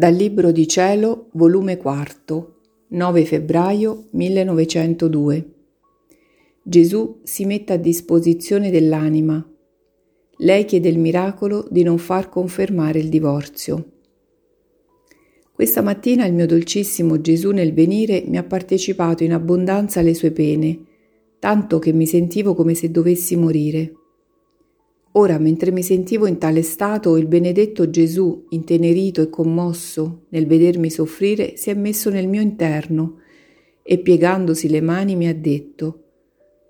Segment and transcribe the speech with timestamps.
[0.00, 2.54] Dal Libro di Cielo, volume 4,
[2.88, 5.52] 9 febbraio 1902.
[6.62, 9.46] Gesù si mette a disposizione dell'anima.
[10.38, 13.90] Lei chiede il miracolo di non far confermare il divorzio.
[15.52, 20.30] Questa mattina il mio dolcissimo Gesù nel venire mi ha partecipato in abbondanza alle sue
[20.30, 20.78] pene,
[21.38, 23.99] tanto che mi sentivo come se dovessi morire.
[25.12, 30.88] Ora, mentre mi sentivo in tale stato, il benedetto Gesù, intenerito e commosso nel vedermi
[30.88, 33.18] soffrire, si è messo nel mio interno
[33.82, 36.04] e piegandosi le mani mi ha detto,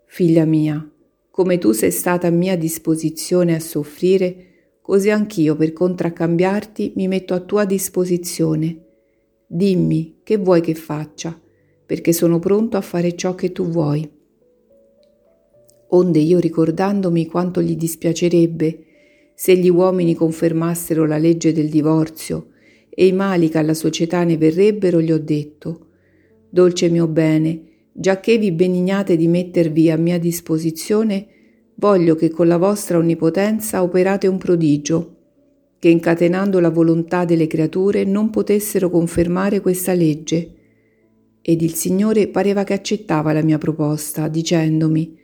[0.07, 0.91] Figlia mia,
[1.30, 4.47] come tu sei stata a mia disposizione a soffrire,
[4.80, 8.85] così anch'io per contraccambiarti mi metto a tua disposizione.
[9.47, 11.38] Dimmi che vuoi che faccia,
[11.85, 14.19] perché sono pronto a fare ciò che tu vuoi
[15.91, 18.85] onde io ricordandomi quanto gli dispiacerebbe
[19.35, 22.49] se gli uomini confermassero la legge del divorzio
[22.91, 25.87] e i mali che alla società ne verrebbero, gli ho detto,
[26.51, 31.27] Dolce mio bene, giacché vi benignate di mettervi a mia disposizione,
[31.77, 35.16] voglio che con la vostra onnipotenza operate un prodigio,
[35.79, 40.55] che incatenando la volontà delle creature non potessero confermare questa legge.
[41.41, 45.20] Ed il Signore pareva che accettava la mia proposta, dicendomi,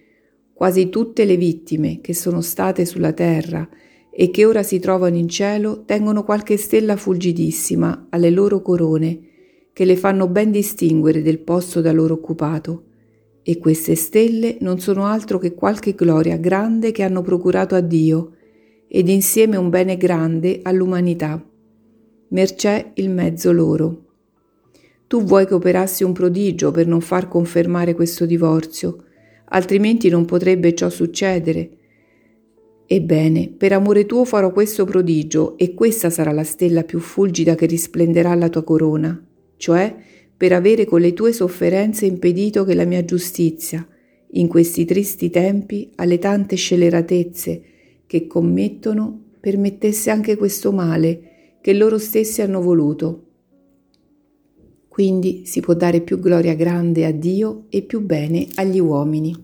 [0.57, 3.69] Quasi tutte le vittime che sono state sulla terra
[4.11, 9.21] e che ora si trovano in cielo tengono qualche stella fulgidissima alle loro corone
[9.75, 12.85] che le fanno ben distinguere del posto da loro occupato.
[13.43, 18.37] E queste stelle non sono altro che qualche gloria grande che hanno procurato a Dio
[18.89, 21.39] ed insieme un bene grande all'umanità.
[22.29, 24.05] Mercè il mezzo loro.
[25.07, 29.03] Tu vuoi che operassi un prodigio per non far confermare questo divorzio,
[29.49, 31.71] altrimenti non potrebbe ciò succedere.
[32.87, 37.67] Ebbene, per amore tuo farò questo prodigio e questa sarà la stella più fulgida che
[37.67, 39.21] risplenderà alla tua corona,
[39.57, 39.95] cioè
[40.37, 43.87] per avere con le tue sofferenze impedito che la mia giustizia,
[44.33, 47.63] in questi tristi tempi, alle tante scelleratezze
[48.07, 53.26] che commettono, permettesse anche questo male che loro stessi hanno voluto.
[54.97, 59.37] Quindi si può dare più gloria grande a Dio e più bene agli uomini.